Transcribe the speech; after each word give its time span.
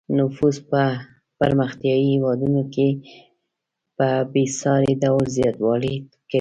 نفوس 0.17 0.57
په 0.69 0.81
پرمختیايي 1.39 2.05
هېوادونو 2.15 2.61
کې 2.73 2.87
په 3.97 4.07
بې 4.31 4.45
ساري 4.59 4.93
ډول 5.03 5.23
زیاتوالی 5.37 5.95
کوي. 6.03 6.03